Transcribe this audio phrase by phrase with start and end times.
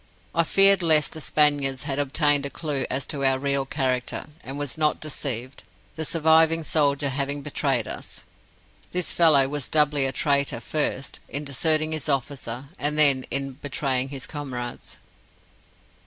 [0.33, 4.57] I feared lest the Spaniards had obtained a clue as to our real character, and
[4.57, 5.63] was not deceived
[5.95, 8.25] the surviving soldier having betrayed us.
[8.93, 13.51] This fellow was thus doubly a traitor first, in deserting his officer, and then in
[13.51, 14.99] betraying his comrades.